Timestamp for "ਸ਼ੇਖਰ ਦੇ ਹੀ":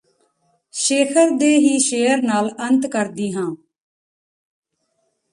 0.73-1.77